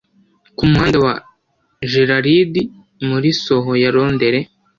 ku 0.57 0.63
muhanda 0.71 0.97
wa 1.05 1.13
Geraridi 1.91 2.61
muri 3.07 3.29
Soho 3.43 3.71
ya 3.83 3.89
Londere 3.95 4.39